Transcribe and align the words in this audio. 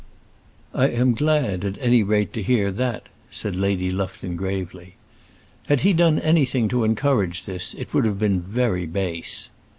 "I 0.73 0.87
am 0.87 1.13
glad, 1.13 1.63
at 1.63 1.77
any 1.79 2.01
rate, 2.01 2.33
to 2.33 2.41
hear 2.41 2.71
that," 2.71 3.03
said 3.29 3.55
Lady 3.55 3.91
Lufton, 3.91 4.35
gravely. 4.35 4.95
"Had 5.67 5.81
he 5.81 5.93
done 5.93 6.17
anything 6.17 6.67
to 6.69 6.83
encourage 6.83 7.45
this, 7.45 7.75
it 7.75 7.93
would 7.93 8.05
have 8.05 8.17
been 8.17 8.41
very 8.41 8.87
base." 8.87 9.51